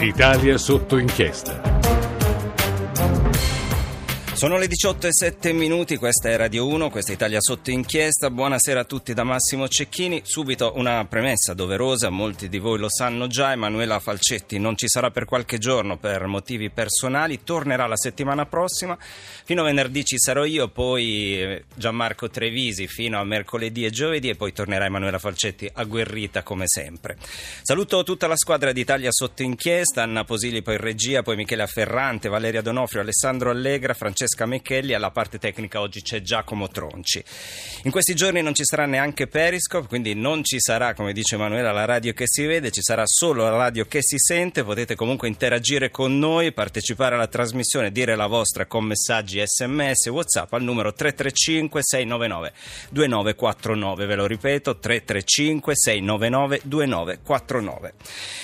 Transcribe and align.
Italia 0.00 0.58
sotto 0.58 0.98
inchiesta. 0.98 1.75
Sono 4.36 4.58
le 4.58 4.66
18 4.66 5.06
e 5.06 5.14
7 5.14 5.52
minuti, 5.54 5.96
questa 5.96 6.28
è 6.28 6.36
Radio 6.36 6.66
1, 6.66 6.90
questa 6.90 7.10
è 7.10 7.14
Italia 7.14 7.40
sotto 7.40 7.70
inchiesta. 7.70 8.28
Buonasera 8.28 8.80
a 8.80 8.84
tutti 8.84 9.14
da 9.14 9.24
Massimo 9.24 9.66
Cecchini. 9.66 10.20
Subito 10.24 10.74
una 10.76 11.06
premessa 11.06 11.54
doverosa, 11.54 12.10
molti 12.10 12.50
di 12.50 12.58
voi 12.58 12.78
lo 12.78 12.90
sanno 12.90 13.28
già, 13.28 13.52
Emanuela 13.52 13.98
Falcetti 13.98 14.58
non 14.58 14.76
ci 14.76 14.88
sarà 14.88 15.10
per 15.10 15.24
qualche 15.24 15.56
giorno 15.56 15.96
per 15.96 16.26
motivi 16.26 16.68
personali, 16.68 17.44
tornerà 17.44 17.86
la 17.86 17.96
settimana 17.96 18.44
prossima. 18.44 18.98
Fino 19.00 19.62
a 19.62 19.64
venerdì 19.64 20.04
ci 20.04 20.18
sarò 20.18 20.44
io, 20.44 20.68
poi 20.68 21.40
eh, 21.40 21.64
Gianmarco 21.74 22.28
Trevisi 22.28 22.86
fino 22.88 23.18
a 23.18 23.24
mercoledì 23.24 23.86
e 23.86 23.90
giovedì 23.90 24.28
e 24.28 24.34
poi 24.34 24.52
tornerà 24.52 24.84
Emanuela 24.84 25.18
Falcetti 25.18 25.66
agguerrita 25.72 26.42
come 26.42 26.64
sempre. 26.66 27.16
Saluto 27.62 28.02
tutta 28.02 28.26
la 28.26 28.36
squadra 28.36 28.72
di 28.72 28.80
Italia 28.80 29.10
sotto 29.12 29.42
inchiesta, 29.42 30.02
Anna 30.02 30.24
Posili 30.24 30.60
poi 30.60 30.74
in 30.74 30.80
regia, 30.82 31.22
poi 31.22 31.36
Michele 31.36 31.62
Afferrante, 31.62 32.28
Valeria 32.28 32.60
Donofrio, 32.60 33.00
Alessandro 33.00 33.48
Allegra, 33.48 33.94
Francesco 33.94 34.24
Francesca 34.26 34.46
Mecchelli, 34.46 34.92
alla 34.92 35.12
parte 35.12 35.38
tecnica 35.38 35.80
oggi 35.80 36.02
c'è 36.02 36.20
Giacomo 36.20 36.68
Tronci. 36.68 37.22
In 37.84 37.92
questi 37.92 38.14
giorni 38.14 38.42
non 38.42 38.54
ci 38.54 38.64
sarà 38.64 38.84
neanche 38.84 39.28
Periscope, 39.28 39.86
quindi 39.86 40.14
non 40.14 40.42
ci 40.42 40.58
sarà, 40.58 40.94
come 40.94 41.12
dice 41.12 41.36
Emanuela, 41.36 41.70
la 41.70 41.84
radio 41.84 42.12
che 42.12 42.24
si 42.26 42.44
vede, 42.44 42.72
ci 42.72 42.82
sarà 42.82 43.04
solo 43.06 43.44
la 43.44 43.56
radio 43.56 43.86
che 43.86 44.02
si 44.02 44.18
sente, 44.18 44.64
potete 44.64 44.96
comunque 44.96 45.28
interagire 45.28 45.90
con 45.90 46.18
noi, 46.18 46.52
partecipare 46.52 47.14
alla 47.14 47.28
trasmissione, 47.28 47.92
dire 47.92 48.16
la 48.16 48.26
vostra 48.26 48.66
con 48.66 48.84
messaggi 48.84 49.40
sms, 49.44 50.06
whatsapp 50.08 50.52
al 50.52 50.62
numero 50.62 50.92
335 50.92 51.80
699 51.82 52.52
2949, 52.90 54.06
ve 54.06 54.14
lo 54.16 54.26
ripeto 54.26 54.78
335 54.78 55.72
699 55.76 56.60
2949. 56.64 57.94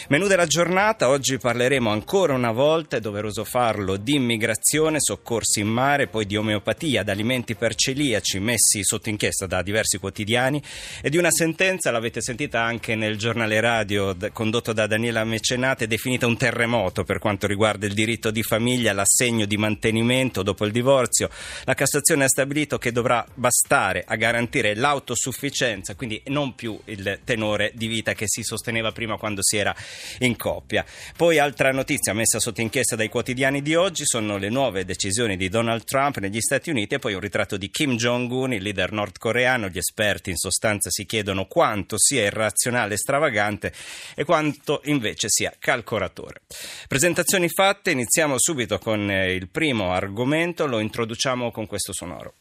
Menù 0.08 0.26
della 0.28 0.46
giornata, 0.46 1.08
oggi 1.08 1.38
parleremo 1.38 1.90
ancora 1.90 2.34
una 2.34 2.52
volta, 2.52 2.98
è 2.98 3.00
doveroso 3.00 3.42
farlo, 3.44 3.96
di 3.96 4.14
immigrazione, 4.14 4.98
soccorsi 5.00 5.60
in 5.60 5.71
mare, 5.72 6.06
poi 6.06 6.26
di 6.26 6.36
omeopatia, 6.36 7.02
di 7.02 7.10
alimenti 7.10 7.54
per 7.54 7.74
celiaci 7.74 8.38
messi 8.38 8.84
sotto 8.84 9.08
inchiesta 9.08 9.46
da 9.46 9.62
diversi 9.62 9.98
quotidiani 9.98 10.62
e 11.00 11.10
di 11.10 11.16
una 11.16 11.30
sentenza, 11.30 11.90
l'avete 11.90 12.20
sentita 12.20 12.62
anche 12.62 12.94
nel 12.94 13.16
giornale 13.16 13.60
radio 13.60 14.16
condotto 14.32 14.72
da 14.72 14.86
Daniela 14.86 15.24
Mecenate, 15.24 15.86
definita 15.86 16.26
un 16.26 16.36
terremoto 16.36 17.04
per 17.04 17.18
quanto 17.18 17.46
riguarda 17.46 17.86
il 17.86 17.94
diritto 17.94 18.30
di 18.30 18.42
famiglia, 18.42 18.92
l'assegno 18.92 19.46
di 19.46 19.56
mantenimento 19.56 20.42
dopo 20.42 20.64
il 20.64 20.72
divorzio. 20.72 21.28
La 21.64 21.74
Cassazione 21.74 22.24
ha 22.24 22.28
stabilito 22.28 22.78
che 22.78 22.92
dovrà 22.92 23.26
bastare 23.34 24.04
a 24.06 24.16
garantire 24.16 24.74
l'autosufficienza, 24.74 25.94
quindi 25.94 26.22
non 26.26 26.54
più 26.54 26.78
il 26.84 27.20
tenore 27.24 27.72
di 27.74 27.86
vita 27.86 28.12
che 28.12 28.28
si 28.28 28.42
sosteneva 28.42 28.92
prima 28.92 29.16
quando 29.16 29.42
si 29.42 29.56
era 29.56 29.74
in 30.18 30.36
coppia. 30.36 30.84
Poi 31.16 31.38
altra 31.38 31.72
notizia 31.72 32.12
messa 32.12 32.38
sotto 32.38 32.60
inchiesta 32.60 32.96
dai 32.96 33.08
quotidiani 33.08 33.62
di 33.62 33.74
oggi 33.74 34.04
sono 34.04 34.36
le 34.36 34.48
nuove 34.48 34.84
decisioni 34.84 35.36
di 35.36 35.48
Donald 35.48 35.60
Donald 35.62 35.84
Trump 35.84 36.18
negli 36.18 36.40
Stati 36.40 36.70
Uniti 36.70 36.96
e 36.96 36.98
poi 36.98 37.14
un 37.14 37.20
ritratto 37.20 37.56
di 37.56 37.70
Kim 37.70 37.94
Jong-un, 37.94 38.52
il 38.52 38.62
leader 38.62 38.90
nordcoreano. 38.90 39.68
Gli 39.68 39.78
esperti 39.78 40.30
in 40.30 40.36
sostanza 40.36 40.90
si 40.90 41.06
chiedono 41.06 41.46
quanto 41.46 41.96
sia 41.98 42.24
irrazionale 42.24 42.94
e 42.94 42.96
stravagante 42.96 43.72
e 44.16 44.24
quanto 44.24 44.80
invece 44.86 45.28
sia 45.28 45.54
calcolatore. 45.56 46.42
Presentazioni 46.88 47.48
fatte, 47.48 47.92
iniziamo 47.92 48.34
subito 48.38 48.78
con 48.78 49.08
eh, 49.08 49.34
il 49.34 49.48
primo 49.48 49.92
argomento, 49.92 50.66
lo 50.66 50.80
introduciamo 50.80 51.52
con 51.52 51.66
questo 51.66 51.92
sonoro. 51.92 52.34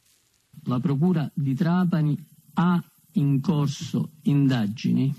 La 0.63 0.79
Procura 0.79 1.29
di 1.31 1.53
Trapani 1.53 2.17
ha 2.55 2.83
in 3.13 3.39
corso 3.39 4.13
indagini 4.23 5.13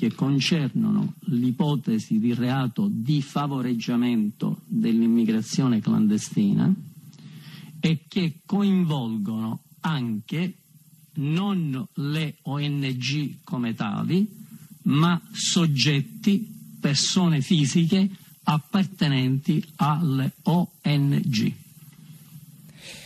che 0.00 0.14
concernono 0.14 1.16
l'ipotesi 1.24 2.18
di 2.18 2.32
reato 2.32 2.88
di 2.90 3.20
favoreggiamento 3.20 4.62
dell'immigrazione 4.64 5.80
clandestina 5.80 6.74
e 7.78 8.04
che 8.08 8.40
coinvolgono 8.46 9.64
anche 9.80 10.54
non 11.16 11.86
le 11.96 12.36
ONG 12.40 13.40
come 13.44 13.74
tali, 13.74 14.26
ma 14.84 15.20
soggetti, 15.32 16.48
persone 16.80 17.42
fisiche 17.42 18.08
appartenenti 18.44 19.62
alle 19.76 20.32
ONG. 20.44 21.59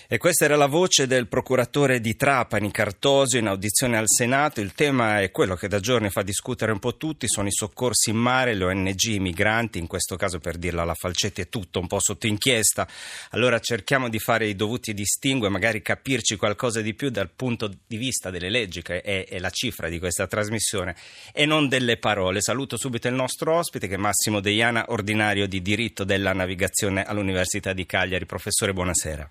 E 0.07 0.19
questa 0.19 0.45
era 0.45 0.57
la 0.57 0.67
voce 0.67 1.07
del 1.07 1.29
procuratore 1.29 1.99
di 1.99 2.15
Trapani, 2.15 2.71
Cartosio, 2.71 3.39
in 3.39 3.47
audizione 3.47 3.97
al 3.97 4.05
Senato. 4.07 4.61
Il 4.61 4.75
tema 4.75 5.23
è 5.23 5.31
quello 5.31 5.55
che 5.55 5.67
da 5.67 5.81
giorni 5.81 6.11
fa 6.11 6.21
discutere 6.21 6.73
un 6.73 6.79
po' 6.79 6.99
tutti, 6.99 7.27
sono 7.27 7.49
i 7.49 7.53
soccorsi 7.53 8.11
in 8.11 8.17
mare, 8.17 8.53
le 8.53 8.65
ONG, 8.65 9.03
i 9.05 9.19
migranti, 9.19 9.79
in 9.79 9.87
questo 9.87 10.17
caso 10.17 10.41
per 10.41 10.59
dirla 10.59 10.83
alla 10.83 10.93
Falcetti 10.93 11.41
è 11.41 11.49
tutto 11.49 11.81
un 11.81 11.87
po' 11.87 12.01
sotto 12.01 12.27
inchiesta. 12.27 12.87
Allora 13.31 13.59
cerchiamo 13.61 14.11
di 14.11 14.19
fare 14.19 14.47
i 14.47 14.55
dovuti 14.55 14.93
distinguo 14.93 15.47
e 15.47 15.51
magari 15.51 15.81
capirci 15.81 16.37
qualcosa 16.37 16.83
di 16.83 16.93
più 16.93 17.09
dal 17.09 17.31
punto 17.35 17.73
di 17.87 17.97
vista 17.97 18.29
delle 18.29 18.51
leggi, 18.51 18.83
che 18.83 19.01
è, 19.01 19.25
è 19.27 19.39
la 19.39 19.51
cifra 19.51 19.89
di 19.89 19.99
questa 19.99 20.27
trasmissione, 20.27 20.95
e 21.33 21.47
non 21.47 21.67
delle 21.67 21.97
parole. 21.97 22.43
Saluto 22.43 22.77
subito 22.77 23.09
il 23.09 23.15
nostro 23.15 23.55
ospite, 23.55 23.89
che 23.89 23.95
è 23.95 23.99
Massimo 23.99 24.41
Deiana, 24.41 24.85
ordinario 24.89 25.49
di 25.49 25.63
diritto 25.63 26.05
della 26.05 26.35
navigazione 26.35 27.05
all'Università 27.05 27.73
di 27.73 27.87
Cagliari. 27.87 28.27
Professore, 28.27 28.75
buonasera. 28.75 29.31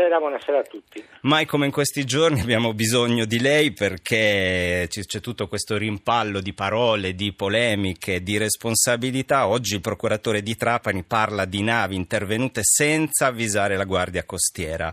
Buonasera, 0.00 0.18
buonasera 0.18 0.58
a 0.58 0.62
tutti. 0.62 1.04
Mai 1.22 1.44
come 1.44 1.66
in 1.66 1.72
questi 1.72 2.06
giorni 2.06 2.40
abbiamo 2.40 2.72
bisogno 2.72 3.26
di 3.26 3.38
lei 3.38 3.72
perché 3.72 4.88
c'è 4.88 5.20
tutto 5.20 5.46
questo 5.46 5.76
rimpallo 5.76 6.40
di 6.40 6.54
parole, 6.54 7.14
di 7.14 7.34
polemiche, 7.34 8.22
di 8.22 8.38
responsabilità. 8.38 9.46
Oggi 9.46 9.74
il 9.74 9.82
procuratore 9.82 10.42
di 10.42 10.56
Trapani 10.56 11.02
parla 11.02 11.44
di 11.44 11.60
navi 11.60 11.96
intervenute 11.96 12.62
senza 12.64 13.26
avvisare 13.26 13.76
la 13.76 13.84
Guardia 13.84 14.24
Costiera 14.24 14.90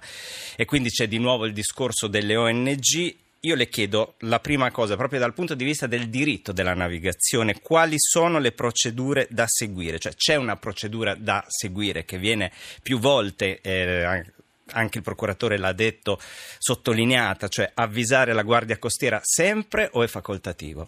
e 0.57 0.66
quindi 0.66 0.90
c'è 0.90 1.07
di 1.07 1.19
nuovo 1.19 1.45
il 1.45 1.53
discorso 1.53 2.07
delle 2.07 2.35
ONG 2.35 3.16
io 3.41 3.56
le 3.56 3.69
chiedo 3.69 4.16
la 4.22 4.39
prima 4.39 4.72
cosa, 4.72 4.97
proprio 4.97 5.19
dal 5.19 5.34
punto 5.34 5.53
di 5.53 5.63
vista 5.63 5.85
del 5.85 6.09
diritto 6.09 6.51
della 6.51 6.74
navigazione, 6.74 7.62
quali 7.62 7.95
sono 7.97 8.39
le 8.39 8.51
procedure 8.51 9.28
da 9.29 9.45
seguire? 9.47 10.00
Cioè 10.00 10.16
c'è 10.16 10.35
una 10.35 10.57
procedura 10.57 11.16
da 11.16 11.45
seguire 11.47 12.03
che 12.03 12.18
viene 12.18 12.51
più 12.81 12.97
volte 13.00 13.62
eh, 13.62 14.34
anche 14.74 14.98
il 15.00 15.04
procuratore 15.04 15.58
l'ha 15.58 15.74
detto, 15.74 16.18
sottolineata, 16.20 17.48
cioè 17.48 17.72
avvisare 17.74 18.34
la 18.34 18.44
Guardia 18.44 18.78
Costiera 18.78 19.20
sempre 19.22 19.90
o 19.94 20.04
è 20.04 20.08
facoltativo? 20.08 20.88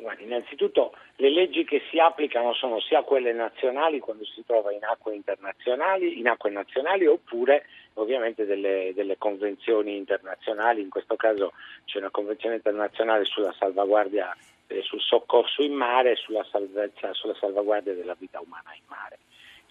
No, 0.00 0.14
innanzitutto 0.18 0.94
le 1.20 1.30
leggi 1.30 1.64
che 1.64 1.82
si 1.90 1.98
applicano 1.98 2.54
sono 2.54 2.80
sia 2.80 3.02
quelle 3.02 3.32
nazionali 3.32 3.98
quando 3.98 4.24
si 4.24 4.44
trova 4.46 4.72
in 4.72 4.84
acque 4.84 5.14
internazionali, 5.14 6.18
in 6.18 6.28
acque 6.28 6.50
nazionali 6.50 7.06
oppure 7.06 7.66
ovviamente 7.94 8.44
delle, 8.44 8.92
delle, 8.94 9.18
convenzioni 9.18 9.96
internazionali, 9.96 10.80
in 10.80 10.90
questo 10.90 11.16
caso 11.16 11.54
c'è 11.86 11.98
una 11.98 12.10
convenzione 12.10 12.56
internazionale 12.56 13.24
sulla 13.24 13.52
salvaguardia, 13.58 14.34
eh, 14.68 14.82
sul 14.82 15.00
soccorso 15.00 15.62
in 15.62 15.72
mare 15.72 16.12
e 16.12 16.16
sulla, 16.16 16.44
sulla 16.44 17.34
salvaguardia 17.34 17.94
della 17.94 18.16
vita 18.16 18.40
umana 18.40 18.72
in 18.76 18.84
mare. 18.86 19.18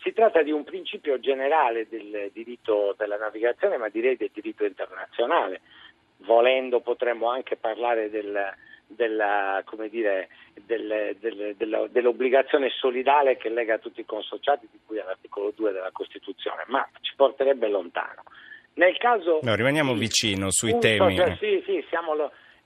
Si 0.07 0.13
tratta 0.13 0.41
di 0.41 0.51
un 0.51 0.63
principio 0.63 1.19
generale 1.19 1.85
del 1.89 2.29
diritto 2.31 2.95
della 2.97 3.17
navigazione, 3.17 3.75
ma 3.75 3.89
direi 3.89 4.15
del 4.15 4.31
diritto 4.33 4.63
internazionale. 4.63 5.59
Volendo 6.19 6.79
potremmo 6.79 7.29
anche 7.29 7.57
parlare 7.57 8.09
del, 8.09 8.41
della, 8.87 9.61
dire, 9.89 10.29
del, 10.65 11.17
del, 11.19 11.89
dell'obbligazione 11.91 12.69
solidale 12.69 13.35
che 13.35 13.49
lega 13.49 13.79
tutti 13.79 13.99
i 13.99 14.05
consociati, 14.05 14.69
di 14.71 14.79
cui 14.85 14.97
è 14.97 15.03
l'articolo 15.03 15.51
2 15.53 15.73
della 15.73 15.91
Costituzione, 15.91 16.63
ma 16.67 16.87
ci 17.01 17.11
porterebbe 17.13 17.67
lontano. 17.67 18.23
Nel 18.75 18.95
caso 18.97 19.39
no, 19.41 19.55
rimaniamo 19.55 19.93
vicino 19.93 20.51
sui 20.51 20.79
temi. 20.79 21.17
Cioè, 21.17 21.35
sì, 21.37 21.61
sì, 21.65 21.85
siamo, 21.89 22.13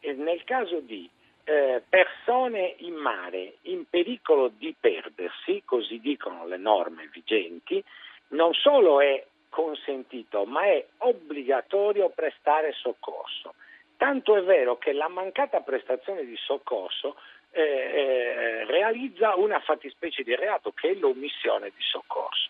nel 0.02 0.44
caso 0.44 0.80
di 0.80 1.10
eh, 1.52 1.84
persone 1.88 2.76
in 2.78 2.94
mare 2.94 3.56
in 3.64 3.84
pericolo 3.90 4.48
di 4.48 4.74
perdersi, 4.80 5.64
così 5.66 6.00
dicono 6.00 6.48
le 6.48 6.56
norme 6.56 7.10
vigenti, 7.12 7.84
non 8.30 8.54
solo 8.54 9.02
è 9.02 9.26
consentito, 9.50 10.46
ma 10.46 10.64
è 10.64 10.86
obbligatorio 11.00 12.10
prestare 12.10 12.72
soccorso. 12.72 13.56
Tanto 13.98 14.38
è 14.38 14.44
vero 14.44 14.78
che 14.78 14.94
la 14.94 15.10
mancata 15.10 15.60
prestazione 15.60 16.24
di 16.24 16.38
soccorso 16.38 17.18
eh, 17.52 17.62
eh, 17.62 18.66
realizza 18.66 19.36
una 19.36 19.60
fattispecie 19.60 20.24
di 20.24 20.34
reato 20.34 20.72
che 20.72 20.92
è 20.92 20.94
l'omissione 20.94 21.68
di 21.76 21.82
soccorso. 21.82 22.50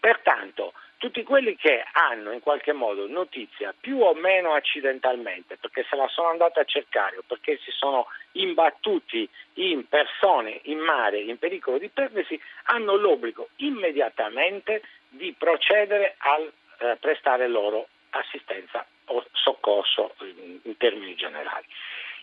Pertanto, 0.00 0.72
tutti 1.00 1.22
quelli 1.22 1.56
che 1.56 1.82
hanno 1.92 2.30
in 2.30 2.40
qualche 2.40 2.74
modo 2.74 3.08
notizia 3.08 3.74
più 3.78 4.00
o 4.00 4.12
meno 4.12 4.52
accidentalmente, 4.52 5.56
perché 5.56 5.86
se 5.88 5.96
la 5.96 6.06
sono 6.08 6.28
andata 6.28 6.60
a 6.60 6.64
cercare 6.64 7.16
o 7.16 7.22
perché 7.26 7.58
si 7.64 7.70
sono 7.70 8.06
imbattuti 8.32 9.26
in 9.54 9.88
persone 9.88 10.60
in 10.64 10.78
mare 10.78 11.20
in 11.20 11.38
pericolo 11.38 11.78
di 11.78 11.88
perdersi, 11.88 12.38
hanno 12.64 12.96
l'obbligo 12.96 13.48
immediatamente 13.56 14.82
di 15.08 15.34
procedere 15.36 16.16
a 16.18 16.38
eh, 16.38 16.96
prestare 17.00 17.48
loro 17.48 17.88
assistenza 18.10 18.86
o 19.06 19.24
soccorso 19.32 20.14
in, 20.20 20.58
in 20.64 20.76
termini 20.76 21.14
generali. 21.14 21.64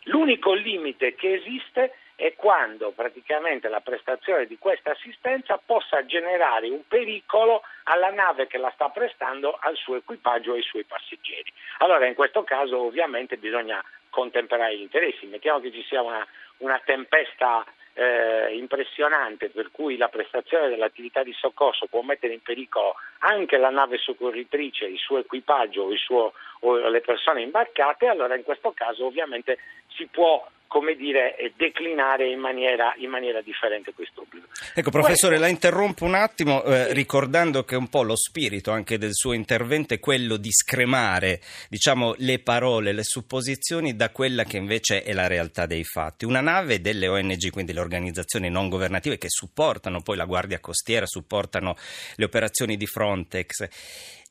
L'unico 0.04 0.54
limite 0.54 1.16
che 1.16 1.34
esiste 1.34 1.84
è 1.84 1.94
quando 2.36 2.92
praticamente 2.92 3.68
la 3.68 3.81
prestazione 3.81 4.46
di 4.48 4.58
questa 4.58 4.92
assistenza 4.92 5.60
possa 5.64 6.06
generare 6.06 6.69
un 6.69 6.81
pericolo 6.88 7.62
alla 7.84 8.10
nave 8.10 8.48
che 8.48 8.58
la 8.58 8.72
sta 8.74 8.90
prestando, 8.90 9.58
al 9.60 9.75
suo 9.75 9.98
equipaggio 9.98 10.54
e 10.54 10.58
ai 10.58 10.64
suoi 10.64 10.84
passeggeri. 10.84 11.52
Allora 11.80 12.08
in 12.08 12.16
questo 12.16 12.44
caso 12.44 12.80
ovviamente 12.80 13.38
bisogna 13.38 13.84
contemperare 14.10 14.78
gli 14.78 14.81
interessi, 14.81 15.25
mettiamo 15.28 15.60
che 15.60 15.72
ci 15.72 15.84
sia 15.84 16.02
una, 16.02 16.25
una 16.58 16.81
tempesta 16.84 17.64
eh, 17.94 18.56
impressionante 18.56 19.50
per 19.50 19.72
cui 19.72 19.98
la 19.98 20.08
prestazione 20.08 20.69
dell'attività 20.69 21.24
di 21.24 21.34
soccorso 21.34 21.88
può 21.88 22.02
mettere 22.02 22.34
in 22.34 22.42
pericolo 22.42 22.96
anche 23.19 23.58
la 23.58 23.72
nave 23.72 23.98
soccorritrice, 23.98 24.86
il 24.86 25.00
suo 25.00 25.18
equipaggio 25.18 25.92
il 25.92 25.98
suo, 25.98 26.34
o 26.62 26.90
le 26.90 27.02
persone 27.02 27.42
imbarcate, 27.42 28.08
allora 28.08 28.36
in 28.36 28.44
questo 28.44 28.72
caso 28.72 29.06
ovviamente 29.06 29.58
si 29.88 30.06
può 30.08 30.48
come 30.68 30.96
dire, 30.96 31.36
declinare 31.56 32.30
in 32.30 32.40
maniera, 32.40 32.94
in 32.98 33.10
maniera 33.10 33.42
differente 33.42 33.94
questo 33.94 34.22
obbligo. 34.22 34.48
Ecco, 34.74 34.92
professore, 34.92 35.38
questo... 35.38 35.46
la 35.46 35.48
interrompo 35.48 36.06
un 36.06 36.14
attimo 36.14 36.64
eh, 36.64 36.94
ricordando 36.94 37.64
che 37.64 37.75
un 37.75 37.88
po' 37.88 38.04
lo 38.04 38.16
spirito 38.16 38.72
anche 38.72 38.98
del 38.98 39.14
suo 39.14 39.34
intervento 39.34 39.94
è 39.94 40.00
quello 40.00 40.38
di 40.38 40.52
scremare, 40.52 41.42
diciamo, 41.69 42.16
le 42.18 42.40
parole, 42.40 42.92
le 42.92 43.04
supposizioni 43.04 43.96
da 43.96 44.10
quella 44.10 44.44
che 44.44 44.58
invece 44.58 45.04
è 45.04 45.14
la 45.14 45.28
realtà 45.28 45.66
dei 45.66 45.84
fatti. 45.84 46.25
Una 46.25 46.42
nave 46.42 46.81
delle 46.81 47.08
ONG, 47.08 47.50
quindi 47.50 47.74
le 47.74 47.80
organizzazioni 47.80 48.50
non 48.50 48.69
governative 48.69 49.18
che 49.18 49.30
supportano 49.30 50.02
poi 50.02 50.18
la 50.18 50.25
Guardia 50.25 50.60
Costiera, 50.60 51.06
supportano 51.06 51.75
le 52.16 52.25
operazioni 52.25 52.78
di 52.78 52.86
Frontex, 52.86 53.68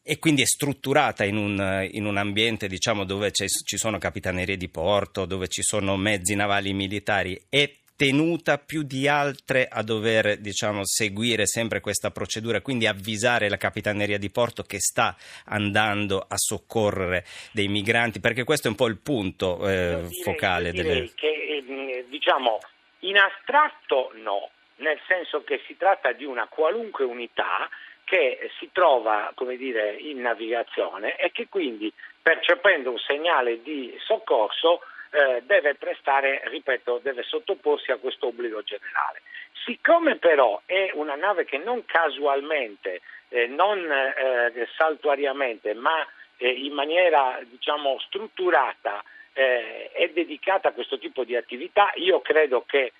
e 0.08 0.20
quindi 0.20 0.42
è 0.42 0.46
strutturata 0.46 1.24
in 1.24 1.36
un, 1.36 1.88
in 1.90 2.04
un 2.04 2.16
ambiente 2.16 2.68
diciamo, 2.68 3.04
dove 3.04 3.32
ci 3.32 3.76
sono 3.76 3.98
capitanerie 3.98 4.56
di 4.56 4.68
porto, 4.68 5.24
dove 5.24 5.48
ci 5.48 5.62
sono 5.62 5.96
mezzi 5.96 6.36
navali 6.36 6.72
militari, 6.72 7.36
è 7.48 7.68
tenuta 7.96 8.58
più 8.58 8.84
di 8.84 9.08
altre 9.08 9.66
a 9.66 9.82
dover 9.82 10.38
diciamo, 10.38 10.82
seguire 10.84 11.46
sempre 11.46 11.80
questa 11.80 12.12
procedura, 12.12 12.60
quindi 12.60 12.86
avvisare 12.86 13.48
la 13.48 13.56
capitaneria 13.56 14.16
di 14.16 14.30
porto 14.30 14.62
che 14.62 14.78
sta 14.78 15.16
andando 15.46 16.24
a 16.28 16.36
soccorrere 16.36 17.24
dei 17.50 17.66
migranti, 17.66 18.20
perché 18.20 18.44
questo 18.44 18.68
è 18.68 18.70
un 18.70 18.76
po' 18.76 18.86
il 18.86 18.98
punto 18.98 19.68
eh, 19.68 20.02
direi, 20.02 20.22
focale. 20.22 20.70
Delle... 20.70 21.10
che 21.16 21.26
eh, 21.26 22.06
diciamo 22.08 22.60
in 23.00 23.16
astratto 23.16 24.12
no, 24.22 24.50
nel 24.76 25.00
senso 25.08 25.42
che 25.42 25.62
si 25.66 25.76
tratta 25.76 26.12
di 26.12 26.24
una 26.24 26.46
qualunque 26.46 27.04
unità 27.04 27.68
che 28.06 28.52
si 28.60 28.70
trova 28.70 29.34
dire, 29.56 29.96
in 29.96 30.20
navigazione 30.20 31.16
e 31.16 31.32
che 31.32 31.48
quindi 31.48 31.92
percependo 32.22 32.92
un 32.92 32.98
segnale 32.98 33.60
di 33.62 33.92
soccorso 33.98 34.80
eh, 35.10 35.42
deve 35.44 35.74
prestare, 35.74 36.40
ripeto, 36.44 37.00
deve 37.02 37.24
sottoporsi 37.24 37.90
a 37.90 37.96
questo 37.96 38.28
obbligo 38.28 38.62
generale. 38.62 39.22
Siccome 39.64 40.16
però 40.18 40.62
è 40.66 40.90
una 40.94 41.16
nave 41.16 41.44
che 41.44 41.58
non 41.58 41.84
casualmente, 41.84 43.00
eh, 43.28 43.48
non 43.48 43.80
eh, 43.80 44.68
saltuariamente, 44.76 45.74
ma 45.74 46.06
eh, 46.36 46.48
in 46.48 46.74
maniera 46.74 47.40
diciamo, 47.42 47.98
strutturata 48.06 49.02
eh, 49.32 49.90
è 49.90 50.08
dedicata 50.10 50.68
a 50.68 50.72
questo 50.72 50.96
tipo 50.98 51.24
di 51.24 51.34
attività, 51.34 51.90
io 51.96 52.20
credo 52.20 52.64
che 52.64 52.92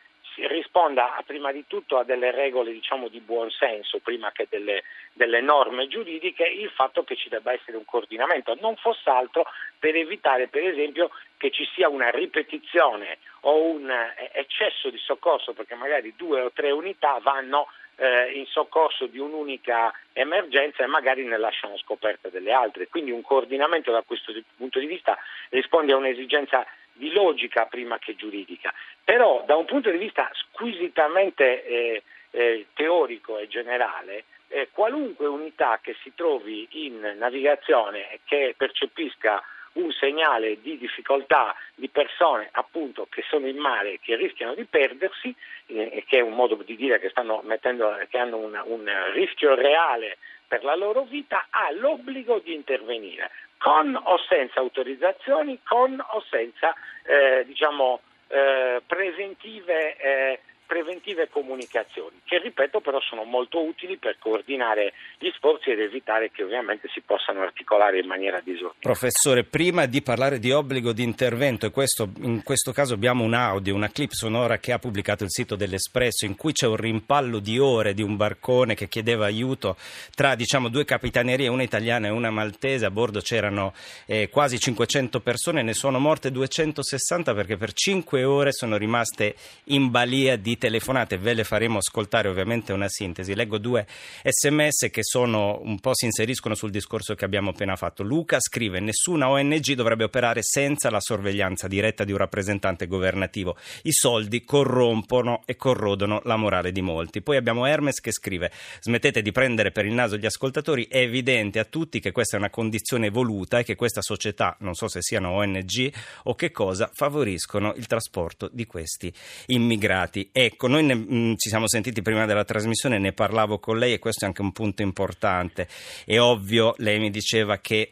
risponda 0.47 1.23
prima 1.25 1.53
di 1.53 1.65
tutto 1.67 1.99
a 1.99 2.05
delle 2.05 2.31
regole 2.31 2.73
diciamo, 2.73 3.09
di 3.09 3.21
buon 3.21 3.51
senso 3.51 3.99
prima 3.99 4.31
che 4.33 4.47
delle, 4.51 4.83
delle, 5.13 5.41
norme 5.41 5.89
giuridiche 5.89 6.45
il 6.45 6.71
fatto 6.71 7.05
che 7.05 7.17
ci 7.17 7.29
debba 7.29 7.53
essere 7.53 7.77
un 7.77 7.85
coordinamento, 7.85 8.57
non 8.61 8.77
fosse 8.77 9.09
altro 9.09 9.47
per 9.79 9.97
evitare 9.97 10.49
per 10.49 10.65
esempio 10.65 11.11
che 11.37 11.51
ci 11.51 11.67
sia 11.75 11.89
una 11.89 12.11
ripetizione 12.11 13.19
o 13.41 13.63
un 13.63 13.91
eh, 13.91 14.31
eccesso 14.33 14.91
di 14.91 14.99
soccorso 14.99 15.53
perché 15.53 15.75
magari 15.75 16.15
due 16.17 16.41
o 16.41 16.53
tre 16.53 16.71
unità 16.71 17.19
vanno 17.23 17.69
eh, 17.97 18.33
in 18.33 18.47
soccorso 18.47 19.07
di 19.07 19.19
un'unica 19.19 19.93
emergenza 20.13 20.85
e 20.85 20.87
magari 20.87 21.25
ne 21.25 21.39
lasciano 21.39 21.77
scoperte 21.79 22.31
delle 22.31 22.53
altre. 22.53 22.89
Quindi 22.89 23.11
un 23.11 23.23
coordinamento 23.23 23.91
da 23.91 24.03
questo 24.03 24.33
punto 24.57 24.79
di 24.79 24.87
vista 24.87 25.17
risponde 25.51 25.93
a 25.93 25.97
un'esigenza 25.97 26.67
di 26.97 27.13
logica 27.13 27.67
prima 27.67 27.99
che 27.99 28.17
giuridica. 28.17 28.73
Però 29.05 29.45
da 29.47 29.57
un 29.57 29.65
punto 29.65 29.91
di 29.91 29.99
vista 29.99 30.31
squisitamente 30.33 31.65
eh, 31.65 32.03
eh, 32.31 32.67
teorico 32.75 33.39
e 33.39 33.49
generale, 33.49 34.25
eh, 34.49 34.69
qualunque 34.73 35.27
unità 35.27 35.79
che 35.83 35.97
si 36.03 36.13
trovi 36.15 36.67
in 36.71 37.15
navigazione 37.19 38.11
e 38.13 38.21
che 38.25 38.55
percepisca 38.57 39.43
un 39.73 39.93
segnale 39.93 40.61
di 40.61 40.79
difficoltà 40.79 41.55
di 41.75 41.89
persone 41.89 42.49
appunto 42.53 43.07
che 43.11 43.23
sono 43.29 43.47
in 43.47 43.59
mare 43.59 43.93
e 43.93 44.01
che 44.01 44.17
rischiano 44.17 44.55
di 44.55 44.65
perdersi, 44.65 45.35
eh, 45.67 46.05
che 46.07 46.19
è 46.19 46.23
un 46.23 46.35
modo 46.35 46.55
di 46.57 46.77
dire 46.77 46.99
che, 46.99 47.13
mettendo, 47.43 47.97
che 48.09 48.19
hanno 48.19 48.39
una, 48.39 48.63
un 48.65 48.91
rischio 49.13 49.55
reale 49.55 50.17
per 50.47 50.65
la 50.65 50.77
loro 50.77 51.03
vita, 51.03 51.47
ha 51.51 51.71
l'obbligo 51.73 52.39
di 52.39 52.55
intervenire 52.55 53.31
con 53.59 53.95
o 53.95 54.19
senza 54.29 54.61
autorizzazioni, 54.61 55.61
con 55.63 55.99
o 55.99 56.25
senza 56.29 56.75
eh, 57.05 57.45
diciamo, 57.47 58.01
eh, 58.29 58.83
preventive 58.87 59.97
eh, 59.97 60.41
preventive 60.67 61.29
comunicazioni, 61.29 62.21
che 62.25 62.39
ripeto 62.39 62.81
però 62.81 63.01
sono 63.01 63.25
molto 63.25 63.63
utili 63.63 63.97
per 63.97 64.17
coordinare 64.19 64.93
gli 65.19 65.31
sforzi 65.35 65.71
ed 65.71 65.81
evitare 65.81 66.31
che 66.31 66.43
ovviamente 66.43 66.89
si 66.93 67.01
possano 67.01 67.41
articolare 67.41 68.01
in 68.01 68.07
maniera 68.07 68.41
disordinata. 68.41 68.79
Professore, 68.81 69.45
prima 69.45 69.87
di 69.87 70.03
parlare 70.03 70.39
di 70.39 70.51
obbligo 70.51 70.93
di 70.93 71.03
intervento, 71.03 71.67
e 71.67 71.71
questo, 71.71 72.11
in 72.23 72.43
questo 72.43 72.73
caso 72.73 72.95
abbiamo 72.95 73.25
un 73.25 73.35
audio, 73.35 73.75
una 73.75 73.91
clip 73.91 74.11
sonora 74.11 74.59
che 74.59 74.73
ha 74.73 74.79
pubblicato 74.79 75.25
il 75.25 75.31
sito 75.31 75.57
dell'Espresso, 75.57 76.27
in 76.27 76.35
cui 76.37 76.53
c'è 76.53 76.67
un 76.67 76.77
rimpallo 76.77 77.39
di 77.39 77.59
ore 77.59 77.95
di 77.95 78.03
un 78.03 78.17
barcone 78.17 78.75
che 78.75 78.89
chiedeva 78.89 79.27
aiuto 79.27 79.77
tra 80.15 80.35
diciamo, 80.35 80.69
due 80.69 80.85
capitanerie, 80.85 81.49
una 81.49 81.63
italiana 81.63 82.09
e 82.09 82.11
una 82.11 82.31
maltese, 82.31 82.87
a 82.87 82.91
bordo 82.91 83.21
c'erano 83.21 83.73
eh, 84.07 84.29
quasi 84.29 84.59
500 84.59 85.21
persone, 85.21 85.63
ne 85.63 85.75
sono 85.75 85.99
morte 85.99 86.31
260 86.31 87.35
perché 87.35 87.57
per 87.57 87.73
5 87.73 88.25
ore 88.25 88.53
sono 88.53 88.77
rimaste 88.77 89.35
in 89.65 89.91
balia 89.91 90.37
di 90.37 90.56
telefonate, 90.59 91.19
ve 91.19 91.35
le 91.35 91.45
faremo 91.45 91.79
ascoltare 91.79 92.29
ovviamente 92.29 92.73
una 92.73 92.89
sintesi. 92.89 93.35
Leggo 93.35 93.59
due 93.59 93.87
sms 94.23 94.89
che 94.91 95.03
sono, 95.03 95.61
un 95.63 95.79
po' 95.81 95.95
si 95.95 96.07
inseriscono 96.07 96.55
sul 96.55 96.71
discorso 96.71 97.15
che 97.15 97.25
abbiamo 97.25 97.51
appena 97.51 97.77
fatto. 97.77 98.03
Luca 98.03 98.39
scrive: 98.41 98.81
Nessuna 98.81 99.29
ONG 99.29 99.73
dovrebbe 99.73 100.05
operare 100.05 100.43
senza 100.43 100.91
la 100.91 101.01
sorveglianza 101.01 101.69
diretta 101.69 102.05
di 102.05 102.13
un 102.13 102.19
rappresentante 102.19 102.87
governativo. 102.87 103.57
I 103.83 103.93
soldi 103.93 104.45
corrompono 104.45 105.43
e 105.45 105.57
corrodono 105.57 106.21
la 106.25 106.37
morale 106.37 106.73
di 106.73 106.83
molti. 106.83 107.23
Poi 107.23 107.37
abbiamo 107.37 107.67
Hermes 107.67 108.01
che 108.01 108.13
scrive: 108.13 108.51
Smettete 108.81 109.23
di 109.23 109.33
prendere 109.33 109.71
per 109.71 109.85
il 109.85 109.93
naso 109.93 110.17
gli 110.17 110.27
ascoltatori. 110.27 110.87
È 110.89 110.99
evidente 110.99 111.59
a 111.59 111.65
tutti 111.65 112.01
che 112.01 112.13
questa 112.13 112.37
è 112.37 112.39
una 112.39 112.51
condizione 112.51 113.11
voluta 113.11 113.59
e 113.59 113.65
che 113.65 113.75
questa 113.75 114.03
società, 114.03 114.57
non 114.61 114.75
so 114.75 114.89
se 114.89 115.03
siano 115.03 115.31
ONG 115.33 115.93
o 116.25 116.35
che 116.35 116.51
cosa, 116.51 116.91
favoriscono 116.93 117.75
il 117.77 117.87
trasporto 117.87 118.49
di 118.53 118.67
questi 118.67 119.13
immigrati. 119.47 120.31
Ecco 120.33 120.46
Ecco, 120.47 120.69
noi 120.69 120.85
ne, 120.85 120.95
mh, 120.95 121.07
mm, 121.13 121.35
ci 121.35 121.49
siamo 121.49 121.67
sentiti 121.67 122.03
prima 122.03 122.25
della 122.25 122.45
trasmissione, 122.45 122.99
ne 122.99 123.13
parlavo 123.13 123.59
con 123.59 123.79
lei 123.79 123.95
e 123.95 123.99
questo 123.99 124.25
è 124.25 124.29
anche 124.29 124.43
un 124.43 124.53
punto 124.53 124.81
importante. 124.81 125.67
È 126.05 126.21
ovvio, 126.21 126.75
lei 126.79 127.01
mi 127.01 127.11
diceva 127.11 127.59
che 127.59 127.91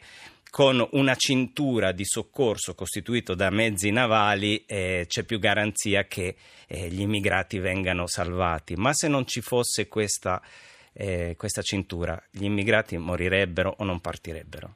con 0.49 0.87
una 0.91 1.15
cintura 1.15 1.91
di 1.91 2.05
soccorso 2.05 2.73
costituito 2.73 3.35
da 3.35 3.49
mezzi 3.49 3.91
navali 3.91 4.63
eh, 4.65 5.03
c'è 5.05 5.25
più 5.25 5.37
garanzia 5.37 6.05
che 6.05 6.35
eh, 6.69 6.87
gli 6.87 7.01
immigrati 7.01 7.59
vengano 7.59 8.07
salvati. 8.07 8.75
Ma 8.75 8.93
se 8.93 9.09
non 9.09 9.27
ci 9.27 9.41
fosse 9.41 9.89
questa, 9.89 10.41
eh, 10.93 11.35
questa 11.37 11.61
cintura, 11.61 12.17
gli 12.31 12.45
immigrati 12.45 12.95
morirebbero 12.95 13.75
o 13.79 13.83
non 13.83 13.99
partirebbero? 13.99 14.75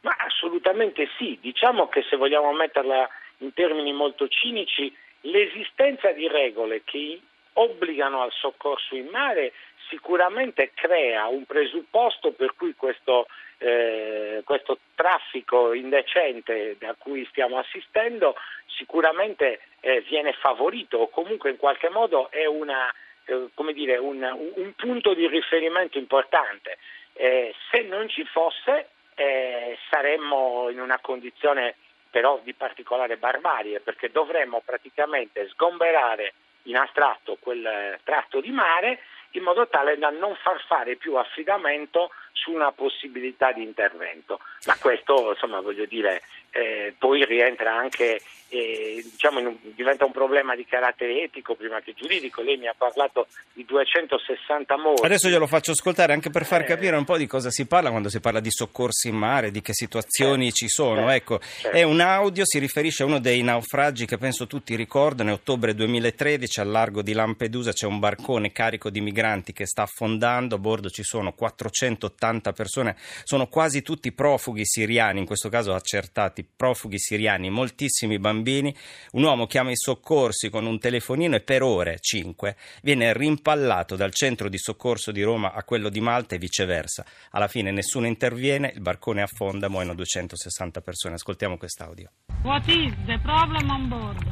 Ma 0.00 0.16
assolutamente 0.26 1.08
sì. 1.18 1.36
Diciamo 1.42 1.88
che 1.88 2.02
se 2.08 2.16
vogliamo 2.16 2.54
metterla 2.54 3.06
in 3.40 3.52
termini 3.52 3.92
molto 3.92 4.28
cinici, 4.28 4.90
L'esistenza 5.26 6.12
di 6.12 6.28
regole 6.28 6.82
che 6.84 7.20
obbligano 7.54 8.22
al 8.22 8.32
soccorso 8.32 8.94
in 8.94 9.06
mare 9.06 9.52
sicuramente 9.88 10.70
crea 10.74 11.26
un 11.26 11.44
presupposto 11.44 12.32
per 12.32 12.54
cui 12.56 12.74
questo, 12.74 13.26
eh, 13.58 14.42
questo 14.44 14.78
traffico 14.94 15.72
indecente 15.72 16.76
a 16.82 16.94
cui 16.98 17.26
stiamo 17.30 17.58
assistendo 17.58 18.36
sicuramente 18.66 19.60
eh, 19.80 20.00
viene 20.02 20.32
favorito 20.32 20.98
o 20.98 21.08
comunque 21.08 21.50
in 21.50 21.56
qualche 21.56 21.88
modo 21.88 22.30
è 22.30 22.44
una, 22.46 22.92
eh, 23.24 23.72
dire, 23.72 23.96
un, 23.96 24.22
un, 24.54 24.72
punto 24.76 25.14
di 25.14 25.26
riferimento 25.26 25.98
importante. 25.98 26.78
Eh, 27.14 27.54
se 27.70 27.82
non 27.82 28.08
ci 28.08 28.24
fosse 28.24 28.88
eh, 29.14 29.78
saremmo 29.90 30.68
in 30.70 30.80
una 30.80 30.98
condizione 31.00 31.76
però 32.16 32.40
di 32.42 32.54
particolare 32.54 33.18
barbarie, 33.18 33.80
perché 33.80 34.10
dovremmo 34.10 34.62
praticamente 34.64 35.50
sgomberare 35.50 36.32
in 36.62 36.78
astratto 36.78 37.36
quel 37.38 37.98
tratto 38.04 38.40
di 38.40 38.50
mare 38.50 39.00
in 39.32 39.42
modo 39.42 39.68
tale 39.68 39.98
da 39.98 40.08
non 40.08 40.34
far 40.36 40.58
fare 40.64 40.96
più 40.96 41.16
affidamento 41.16 42.08
su 42.32 42.52
una 42.52 42.72
possibilità 42.72 43.52
di 43.52 43.62
intervento. 43.62 44.40
Ma 44.66 44.76
questo, 44.78 45.30
insomma, 45.30 45.60
voglio 45.60 45.86
dire, 45.86 46.22
eh, 46.56 46.94
poi 46.98 47.24
rientra 47.24 47.76
anche, 47.76 48.20
eh, 48.48 49.04
diciamo, 49.04 49.40
un, 49.40 49.56
diventa 49.74 50.04
un 50.04 50.12
problema 50.12 50.56
di 50.56 50.64
carattere 50.64 51.22
etico 51.22 51.54
prima 51.54 51.80
che 51.80 51.92
giuridico. 51.94 52.42
Lei 52.42 52.56
mi 52.56 52.66
ha 52.66 52.74
parlato 52.76 53.26
di 53.52 53.64
260 53.64 54.76
morti. 54.78 55.04
Adesso 55.04 55.28
glielo 55.28 55.46
faccio 55.46 55.72
ascoltare 55.72 56.12
anche 56.12 56.30
per 56.30 56.44
far 56.46 56.64
capire 56.64 56.96
un 56.96 57.04
po' 57.04 57.18
di 57.18 57.26
cosa 57.26 57.50
si 57.50 57.66
parla 57.66 57.90
quando 57.90 58.08
si 58.08 58.20
parla 58.20 58.40
di 58.40 58.50
soccorsi 58.50 59.08
in 59.08 59.16
mare, 59.16 59.50
di 59.50 59.60
che 59.60 59.74
situazioni 59.74 60.44
Certo, 60.44 60.56
ci 60.56 60.68
sono. 60.68 61.08
certo, 61.08 61.10
ecco, 61.10 61.38
certo. 61.40 61.76
è 61.76 61.82
un 61.82 62.00
audio, 62.00 62.44
si 62.46 62.58
riferisce 62.58 63.02
a 63.02 63.06
uno 63.06 63.18
dei 63.18 63.42
naufragi 63.42 64.06
che 64.06 64.16
penso 64.16 64.46
tutti 64.46 64.74
ricordano. 64.74 65.30
È 65.30 65.34
ottobre 65.34 65.74
2013 65.74 66.60
al 66.60 66.70
largo 66.70 67.02
di 67.02 67.12
Lampedusa 67.12 67.72
c'è 67.72 67.86
un 67.86 67.98
barcone 67.98 68.52
carico 68.52 68.88
di 68.88 69.00
migranti 69.00 69.52
che 69.52 69.66
sta 69.66 69.82
affondando. 69.82 70.54
A 70.56 70.58
bordo 70.58 70.88
ci 70.88 71.02
sono 71.02 71.32
480 71.32 72.52
persone, 72.52 72.96
sono 73.24 73.46
quasi 73.46 73.82
tutti 73.82 74.12
profughi 74.12 74.55
siriani, 74.64 75.20
in 75.20 75.26
questo 75.26 75.48
caso 75.48 75.74
accertati 75.74 76.44
profughi 76.44 76.98
siriani, 76.98 77.50
moltissimi 77.50 78.18
bambini. 78.18 78.74
Un 79.12 79.24
uomo 79.24 79.46
chiama 79.46 79.70
i 79.70 79.76
soccorsi 79.76 80.48
con 80.48 80.66
un 80.66 80.78
telefonino 80.78 81.36
e 81.36 81.40
per 81.40 81.62
ore, 81.62 81.98
5, 82.00 82.56
viene 82.82 83.12
rimpallato 83.12 83.96
dal 83.96 84.12
centro 84.12 84.48
di 84.48 84.58
soccorso 84.58 85.12
di 85.12 85.22
Roma 85.22 85.52
a 85.52 85.62
quello 85.64 85.88
di 85.88 86.00
Malta 86.00 86.34
e 86.34 86.38
viceversa. 86.38 87.04
Alla 87.30 87.48
fine 87.48 87.70
nessuno 87.70 88.06
interviene, 88.06 88.72
il 88.74 88.80
barcone 88.80 89.22
affonda, 89.22 89.68
muoiono 89.68 89.94
260 89.94 90.80
persone. 90.80 91.14
Ascoltiamo 91.14 91.56
quest'audio. 91.56 92.10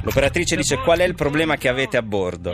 L'operatrice 0.01 0.55
dice 0.55 0.77
qual 0.77 0.99
è 0.99 1.03
il 1.03 1.15
problema 1.15 1.57
che 1.57 1.67
avete 1.67 1.97
a 1.97 2.01
bordo. 2.01 2.53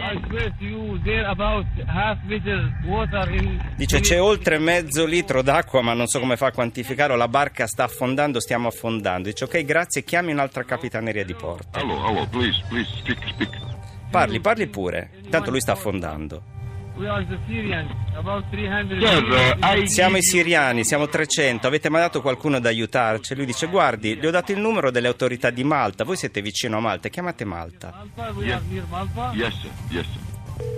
Dice 3.76 4.00
c'è 4.00 4.22
oltre 4.22 4.58
mezzo 4.58 5.06
litro 5.06 5.42
d'acqua 5.42 5.82
ma 5.82 5.94
non 5.94 6.08
so 6.08 6.20
come 6.20 6.38
fa 6.38 6.48
a 6.48 6.52
quantificarlo, 6.52 7.16
la 7.16 7.28
barca 7.28 7.51
sta 7.66 7.84
affondando, 7.84 8.40
stiamo 8.40 8.68
affondando. 8.68 9.30
Dice 9.30 9.44
ok 9.44 9.64
grazie, 9.64 10.04
chiami 10.04 10.32
un'altra 10.32 10.64
capitaneria 10.64 11.26
di 11.26 11.34
porto. 11.34 11.80
Hello, 11.80 12.08
hello, 12.08 12.28
please, 12.28 12.64
please, 12.70 12.90
speak, 12.98 13.20
speak. 13.28 13.50
Parli, 14.10 14.40
parli 14.40 14.68
pure, 14.68 15.12
tanto 15.30 15.52
lui 15.52 15.62
sta 15.62 15.72
affondando. 15.74 16.60
We 16.96 17.08
are 17.08 17.26
the 17.26 17.38
Syrians, 17.48 17.90
about 18.16 18.44
300. 18.52 19.00
Sir, 19.00 19.58
uh, 19.60 19.86
Siamo 19.86 20.18
i 20.18 20.22
siriani, 20.22 20.84
siamo 20.84 21.08
300, 21.08 21.66
avete 21.66 21.90
mandato 21.90 22.22
qualcuno 22.22 22.58
ad 22.58 22.66
aiutarci? 22.66 23.34
Lui 23.34 23.46
dice 23.46 23.68
guardi, 23.68 24.18
gli 24.18 24.26
ho 24.26 24.30
dato 24.30 24.52
il 24.52 24.60
numero 24.60 24.92
delle 24.92 25.08
autorità 25.08 25.50
di 25.50 25.64
Malta, 25.64 26.04
voi 26.04 26.18
siete 26.18 26.42
vicino 26.42 26.78
a 26.78 26.80
Malta, 26.82 27.08
chiamate 27.08 27.46
Malta. 27.46 28.06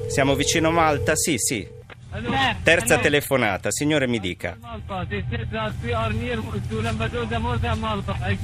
Siamo 0.08 0.36
vicino 0.36 0.68
a 0.68 0.72
Malta? 0.72 1.16
Sì, 1.16 1.38
sì. 1.38 1.68
Terza 2.64 3.00
telefonata, 3.00 3.72
signore 3.72 4.08
mi 4.08 4.20
dica. 4.20 4.56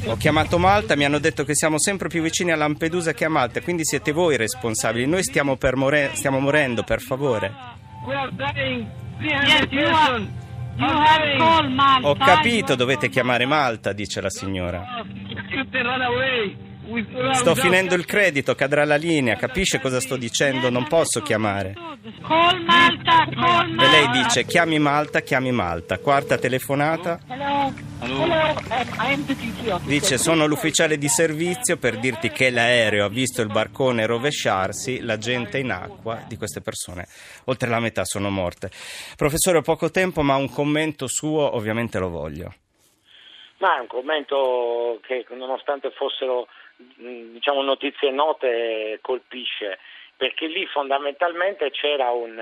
Ho 0.06 0.18
chiamato 0.18 0.58
Malta, 0.58 0.96
mi 0.96 1.06
hanno 1.06 1.20
detto 1.20 1.44
che 1.44 1.54
siamo 1.54 1.78
sempre 1.80 2.08
più 2.08 2.22
vicini 2.22 2.52
a 2.52 2.56
Lampedusa 2.56 3.14
che 3.14 3.26
a 3.26 3.30
Malta, 3.30 3.62
quindi 3.62 3.86
siete 3.86 4.12
voi 4.12 4.38
responsabili. 4.38 5.06
Noi 5.06 5.24
stiamo, 5.24 5.56
per 5.56 5.76
more- 5.76 6.12
stiamo 6.14 6.40
morendo, 6.40 6.84
per 6.84 7.00
favore. 7.02 7.54
we 8.08 8.16
are 8.16 8.32
dying. 8.34 8.88
Yes, 9.20 9.68
300 9.68 9.76
you 9.76 9.86
are. 9.86 10.12
persons. 10.12 10.30
You 10.78 10.86
are 10.88 10.98
have 10.98 11.24
dying. 11.26 11.38
called 11.40 11.72
Malta. 11.72 12.08
Ho 12.08 12.16
capito, 12.16 12.76
dovete 12.76 13.10
chiamare 13.10 13.46
Malta, 13.46 13.92
dice 13.94 14.22
la 14.22 14.30
signora. 14.30 15.04
Sto 17.34 17.56
finendo 17.56 17.94
il 17.96 18.06
credito, 18.06 18.56
cadrà 18.56 18.84
la 18.84 18.96
linea, 18.96 19.36
capisce 19.36 19.80
cosa 19.80 20.00
sto 20.00 20.16
dicendo? 20.18 20.70
Non 20.70 20.88
posso 20.88 21.22
chiamare. 21.22 21.74
Call 22.26 22.64
Malta, 22.64 23.28
call 23.34 23.80
E 23.80 23.88
lei 23.90 24.10
dice 24.10 24.46
chiami 24.46 24.80
Malta, 24.80 25.22
chiami 25.22 25.52
Malta. 25.52 26.00
Quarta 26.00 26.38
telefonata, 26.38 27.20
officer. 29.70 29.82
dice 29.86 30.18
sono 30.18 30.48
l'ufficiale 30.48 30.98
di 30.98 31.08
servizio 31.08 31.78
per 31.78 32.00
dirti 32.00 32.30
che 32.30 32.50
l'aereo 32.50 33.06
ha 33.06 33.10
visto 33.10 33.42
il 33.42 33.50
barcone 33.50 34.06
rovesciarsi, 34.06 35.02
la 35.02 35.18
gente 35.18 35.60
in 35.60 35.72
acqua 35.72 36.24
di 36.28 36.38
queste 36.38 36.62
persone, 36.62 37.08
oltre 37.46 37.70
la 37.70 37.80
metà 37.80 38.06
sono 38.06 38.30
morte. 38.30 38.72
Professore, 39.16 39.60
ho 39.60 39.62
poco 39.62 39.92
tempo, 39.92 40.24
ma 40.24 40.36
un 40.36 40.50
commento 40.50 41.08
suo 41.08 41.56
ovviamente 41.56 42.00
lo 42.00 42.10
voglio. 42.10 42.54
Ma 43.60 43.78
è 43.78 43.80
un 43.80 43.88
commento 43.88 45.00
che 45.04 45.26
nonostante 45.30 45.92
fossero 45.92 46.48
mh, 46.78 47.34
diciamo, 47.34 47.62
notizie 47.62 48.10
note 48.12 49.00
colpisce, 49.02 49.80
perché 50.16 50.48
lì 50.48 50.66
fondamentalmente 50.66 51.70
c'era 51.72 52.10
un, 52.12 52.42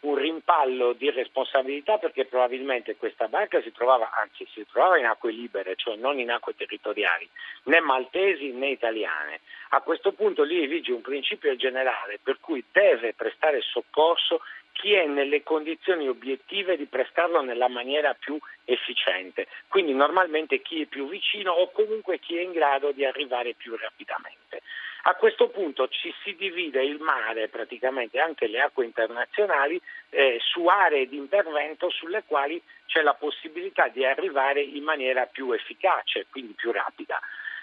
un 0.00 0.14
rimpallo 0.16 0.92
di 0.92 1.10
responsabilità 1.10 1.98
perché 1.98 2.26
probabilmente 2.26 2.96
questa 2.96 3.28
barca 3.28 3.62
si 3.62 3.70
trovava, 3.70 4.10
anzi 4.10 4.44
si 4.52 4.66
trovava 4.70 4.98
in 4.98 5.06
acque 5.06 5.30
libere, 5.30 5.76
cioè 5.76 5.94
non 5.96 6.18
in 6.18 6.30
acque 6.30 6.56
territoriali, 6.56 7.28
né 7.64 7.80
maltesi 7.80 8.50
né 8.52 8.70
italiane. 8.70 9.40
A 9.70 9.80
questo 9.82 10.12
punto 10.12 10.42
lì 10.42 10.66
vige 10.66 10.92
un 10.92 11.00
principio 11.00 11.54
generale 11.56 12.18
per 12.22 12.38
cui 12.40 12.64
deve 12.72 13.14
prestare 13.14 13.60
soccorso 13.60 14.40
chi 14.76 14.92
è 14.92 15.06
nelle 15.06 15.42
condizioni 15.42 16.06
obiettive 16.06 16.76
di 16.76 16.84
prestarlo 16.84 17.40
nella 17.40 17.68
maniera 17.68 18.14
più 18.14 18.38
efficiente, 18.64 19.46
quindi 19.68 19.94
normalmente 19.94 20.60
chi 20.60 20.82
è 20.82 20.84
più 20.84 21.08
vicino 21.08 21.52
o 21.52 21.70
comunque 21.70 22.18
chi 22.18 22.36
è 22.36 22.42
in 22.42 22.52
grado 22.52 22.92
di 22.92 23.04
arrivare 23.04 23.54
più 23.54 23.74
rapidamente. 23.74 24.62
A 25.08 25.14
questo 25.14 25.48
punto 25.48 25.88
ci 25.88 26.12
si 26.22 26.34
divide 26.34 26.84
il 26.84 27.00
mare, 27.00 27.48
praticamente 27.48 28.18
anche 28.18 28.48
le 28.48 28.60
acque 28.60 28.84
internazionali, 28.84 29.80
eh, 30.10 30.38
su 30.40 30.66
aree 30.66 31.08
di 31.08 31.16
intervento 31.16 31.88
sulle 31.90 32.24
quali 32.26 32.60
c'è 32.86 33.02
la 33.02 33.14
possibilità 33.14 33.88
di 33.88 34.04
arrivare 34.04 34.60
in 34.60 34.82
maniera 34.82 35.26
più 35.26 35.52
efficace, 35.52 36.26
quindi 36.30 36.52
più 36.54 36.72
rapida. 36.72 37.20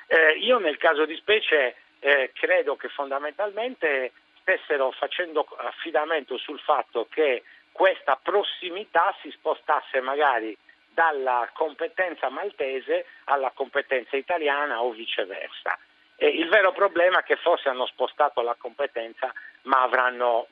Eh, 0.08 0.38
io 0.40 0.58
nel 0.58 0.78
caso 0.78 1.06
di 1.06 1.16
specie 1.18 1.76
eh, 2.00 2.32
credo 2.34 2.76
che 2.76 2.88
fondamentalmente 2.88 4.14
stessero 4.44 4.92
facendo 4.92 5.48
affidamento 5.58 6.38
sul 6.38 6.60
fatto 6.60 7.08
che 7.10 7.44
questa 7.72 8.20
prossimità 8.22 9.16
si 9.22 9.32
spostasse 9.32 10.00
magari 10.02 10.56
dalla 10.94 11.50
competenza 11.54 12.30
maltese 12.30 13.08
alla 13.24 13.52
competenza 13.52 14.16
italiana 14.16 14.84
o 14.84 14.92
viceversa. 14.92 15.80
E 16.16 16.28
il 16.28 16.48
vero 16.50 16.72
problema 16.72 17.20
è 17.20 17.24
che 17.24 17.38
forse 17.38 17.70
hanno 17.70 17.88
spostato 17.88 18.42
la 18.42 18.56
competenza 18.56 19.34
ma 19.64 19.82
avranno 19.82 20.48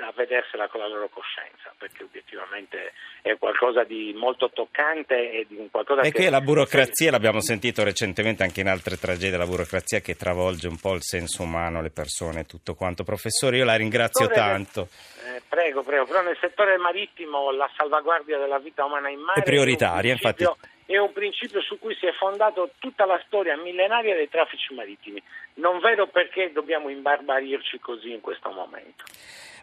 da 0.00 0.12
vedersela 0.16 0.66
con 0.68 0.80
la 0.80 0.88
loro 0.88 1.08
coscienza, 1.10 1.72
perché 1.76 2.02
obiettivamente 2.04 2.92
è 3.20 3.36
qualcosa 3.36 3.84
di 3.84 4.14
molto 4.16 4.50
toccante 4.50 5.14
e 5.30 5.46
di 5.46 5.56
un 5.56 5.70
qualcosa 5.70 6.00
E 6.00 6.10
che... 6.10 6.26
è 6.26 6.30
la 6.30 6.40
burocrazia, 6.40 7.10
l'abbiamo 7.10 7.40
sentito 7.40 7.84
recentemente 7.84 8.42
anche 8.42 8.60
in 8.62 8.68
altre 8.68 8.96
tragedie, 8.96 9.36
la 9.36 9.46
burocrazia 9.46 10.00
che 10.00 10.16
travolge 10.16 10.68
un 10.68 10.78
po' 10.78 10.94
il 10.94 11.02
senso 11.02 11.42
umano, 11.42 11.82
le 11.82 11.90
persone, 11.90 12.46
tutto 12.46 12.74
quanto. 12.74 13.04
Professore, 13.04 13.58
io 13.58 13.64
la 13.64 13.76
ringrazio 13.76 14.24
Settore- 14.26 14.40
tanto. 14.40 14.88
Eh, 15.26 15.42
prego, 15.46 15.82
prego, 15.82 16.06
però 16.06 16.22
nel 16.22 16.38
settore 16.40 16.78
marittimo 16.78 17.50
la 17.52 17.70
salvaguardia 17.76 18.38
della 18.38 18.58
vita 18.58 18.84
umana 18.86 19.10
in 19.10 19.20
mare 19.20 19.40
È 19.40 19.44
prioritaria, 19.44 20.14
principio- 20.16 20.56
infatti. 20.56 20.78
È 20.90 20.98
un 20.98 21.12
principio 21.12 21.60
su 21.62 21.78
cui 21.78 21.94
si 21.94 22.06
è 22.06 22.12
fondato 22.14 22.70
tutta 22.80 23.04
la 23.06 23.22
storia 23.24 23.56
millenaria 23.56 24.16
dei 24.16 24.28
traffici 24.28 24.74
marittimi. 24.74 25.22
Non 25.54 25.78
vedo 25.78 26.08
perché 26.08 26.50
dobbiamo 26.52 26.88
imbarbarirci 26.88 27.78
così 27.78 28.10
in 28.10 28.20
questo 28.20 28.50
momento. 28.50 29.04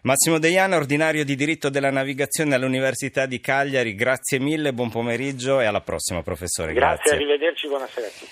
Massimo 0.02 0.38
Deiana, 0.38 0.76
ordinario 0.76 1.24
di 1.24 1.34
diritto 1.34 1.70
della 1.70 1.90
navigazione 1.90 2.54
all'Università 2.54 3.26
di 3.26 3.40
Cagliari, 3.40 3.96
grazie 3.96 4.38
mille, 4.38 4.72
buon 4.72 4.90
pomeriggio 4.90 5.60
e 5.60 5.64
alla 5.64 5.80
prossima 5.80 6.22
professore. 6.22 6.72
Grazie, 6.72 7.16
arrivederci, 7.16 7.66
buonasera 7.66 8.06
a 8.06 8.10
tutti. 8.10 8.30